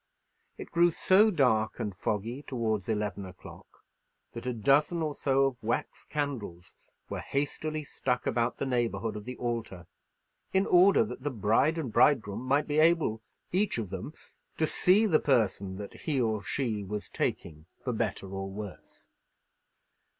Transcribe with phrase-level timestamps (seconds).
[0.57, 3.83] It grew so dark and foggy towards eleven o'clock,
[4.33, 6.75] that a dozen or so of wax candles
[7.07, 9.85] were hastily stuck about the neighbourhood of the altar,
[10.53, 14.15] in order that the bride and bridegroom might be able, each of them,
[14.57, 19.07] to see the person that he or she was taking for better or worse.